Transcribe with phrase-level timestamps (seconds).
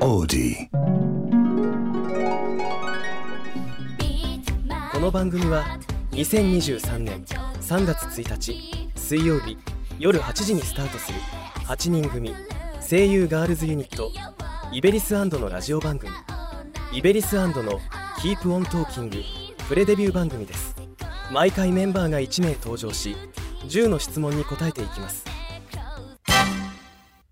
[0.00, 0.68] Odie.
[4.92, 5.78] この番組は
[6.12, 9.58] 2023年3月1日水曜日
[9.98, 11.18] 夜8時にスタートする
[11.66, 12.32] 8人組
[12.88, 14.12] 声優ガールズユニット
[14.72, 16.12] イベリスのラジオ番組
[16.92, 17.52] イベリスの
[18.20, 19.16] Keep On Talking
[19.68, 20.76] プレデビュー番組です
[21.32, 23.16] 毎回メンバーが1名登場し
[23.66, 25.24] 10の質問に答えていきます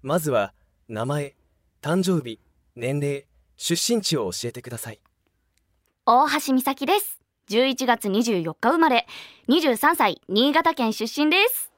[0.03, 0.53] まずは
[0.89, 1.35] 名前
[1.81, 2.41] 誕生日
[2.77, 3.25] 年齢
[3.57, 5.01] 出身地を教えてください。
[6.05, 7.19] 大橋美咲です。
[7.49, 9.07] 11月24日生まれ。
[9.49, 11.73] 23歳新潟県出身です。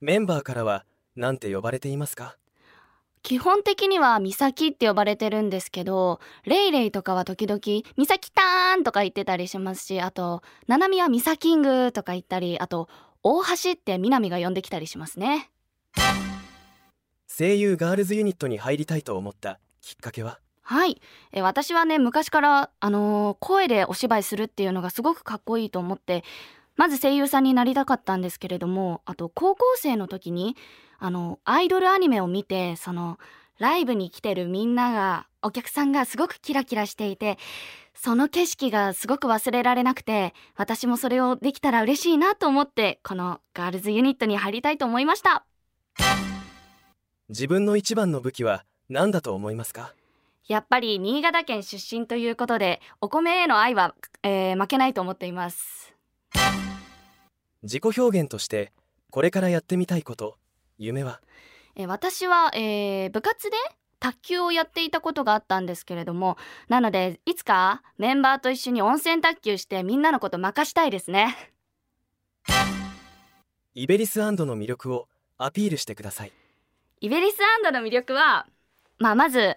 [0.00, 2.36] メンバーからは何て呼ばれていますか？
[3.22, 7.60] 基本的には美咲って呼ばれてるんですけどレイレイとかは時々
[7.96, 12.88] 美咲たーんとか言ってたりしますしあとななみは美咲ングとか言ったりあと
[13.22, 15.50] 大橋って南が呼んできたりしますね
[17.38, 20.38] 声優ガールズユニットに入りたいと思ったきっかけは？
[20.60, 21.00] はい。
[21.32, 26.24] え私はね昔からあのー声でお芝居するっていうのがすごくかっこいいと思って
[26.76, 30.56] まず声優さんになりたかったんですけれどもあと高校生の時に
[30.98, 33.18] あのアイドルアニメを見てその
[33.58, 37.38] ライブに来てるみんながお客さんがすごくキラキラしていて
[37.94, 45.44] その景色がすごく忘れられなくて私もそれをできたら嬉しいなと思ってこのガールズユニットに入りたいと思いました。
[47.32, 49.94] 自分の一番の武器は何だと思いますか？
[50.48, 55.94] やっぱり新潟県出身ということでお米への愛は、えー負けないと思っています。
[57.62, 58.70] 自己表現として
[59.10, 60.36] これからやってみたいこと
[60.76, 61.22] 夢は？
[61.74, 63.56] えー私は、えー部活で
[63.98, 66.36] 卓球をやっていたことがあったんですけれども
[66.68, 71.34] なのでいつかメンバーと一緒に温泉卓球してみんなのこと任したいですね。
[73.74, 75.08] イベリスの魅力を
[75.38, 76.32] アピールしてください
[77.02, 77.38] イベリス
[77.72, 78.46] の魅力は、
[79.00, 79.56] まあ、まず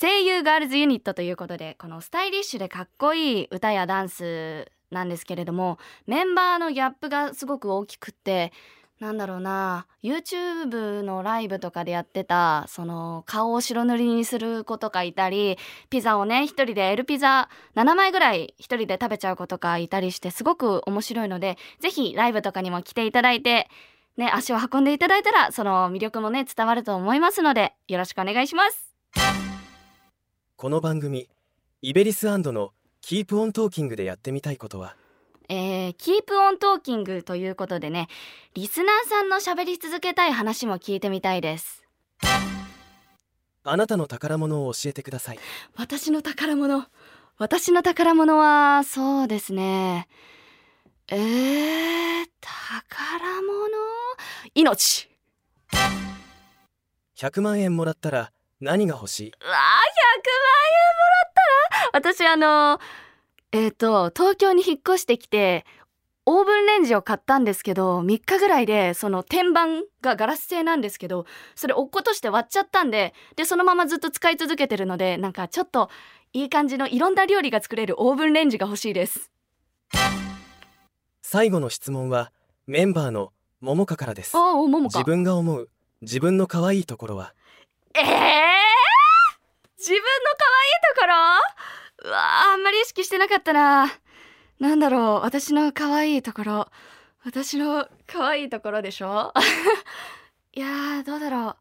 [0.00, 5.78] 声優ガールズユニットということでこのスタイリッシュでかっこいい歌やダンスなんですけれども
[6.08, 8.52] メンバーのギャップがすごく大きくって
[8.98, 15.56] なんだろうな YouTube のライブとかでやってたその顔を白塗りにする子とかいたり
[15.88, 23.68] ピザをね一人で L ピザ7枚ぐらい一人で食べちゃう子とかいたりしてすごく面白いのでぜひライブとかにも来ていただいて
[24.16, 28.94] ね足を運んでいただいたらその魅力もね伝わると思いますのでよろしくお願いします。
[30.56, 31.28] この番組
[31.82, 34.94] イベリスの Keep On Talking でやってみたいことは？
[35.48, 38.08] えー、 Keep On Talking ということでね
[38.54, 41.84] リスナーさんの喋り続けたい話も聞いてみたいです。
[43.64, 45.38] あなたの宝物を教えてください。
[45.76, 46.84] 私の宝物？
[47.38, 50.08] 私の宝物はそうですね。
[51.08, 51.20] えー、
[54.54, 55.08] 命。
[57.16, 59.28] 100万円もらったら何が欲しい？
[59.28, 59.60] うわー100万円
[60.96, 61.90] もらったら？
[61.92, 62.80] 私あの
[63.52, 65.64] えっ、と東京に引っ越してきて
[66.26, 69.66] オーブンレンジを買ったんですけど3日ぐらいでその天板
[70.00, 75.90] がガラス製なんですけどそれ落っことして割っちゃったんででそのままずっと使い続けてるのでなんかちょっと
[76.32, 79.30] いい感じのいろんな料理が作れるオーブンレンジが欲しいです。
[81.22, 82.32] 最後の質問は
[82.66, 84.36] メンバーの桃香からです。
[84.36, 85.68] あおももか自分が思う
[86.02, 87.34] 自分の可愛いところは。
[87.94, 88.04] えー、
[89.78, 90.02] 自分の
[90.38, 91.06] 可愛いとこ
[92.04, 92.08] ろ？
[92.08, 93.92] うわーあんまり意識してなかったな。
[94.58, 96.68] なんだろう私の可愛いところ。
[97.24, 99.32] 私の可愛いところでしょ？
[100.54, 101.56] いやーどうだろ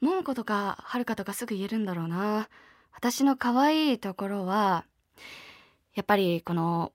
[0.00, 0.04] う。
[0.06, 2.48] 桃子とか遥とかすぐ言えるんだろうな。
[2.92, 4.84] 私の可愛いところは
[5.94, 6.92] やっぱりこの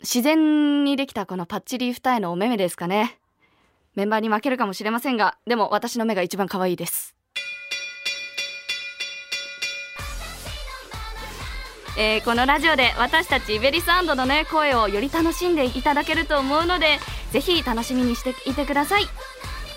[0.00, 3.18] 自然にできたこのパッチリ二重のお目目ですかね
[3.94, 7.14] メンバーに負けるかもしれませんがでも私の目が一番可愛いです。
[11.96, 16.98] えーこのラジオで私たちイベリスのね声をより楽しんでいただけると思うので
[17.30, 19.04] ぜひ楽しみにしていてください、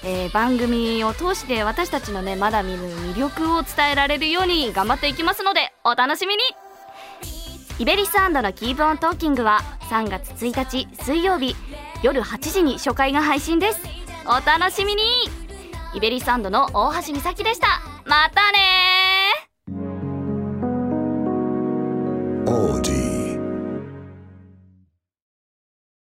[0.03, 6.41] えー番組を通して私たちのねまだ見ぬ魅力を伝えられるように頑張っていきますのでお楽しみに。
[7.79, 9.59] イベリスの Keep On Talking は
[9.91, 11.55] 3月1日水曜日
[12.01, 14.06] 夜8時に初回が配信です。
[14.29, 15.03] お楽しみに。
[15.93, 17.67] IBERIs& の大橋海咲でした。
[18.05, 18.96] またねー。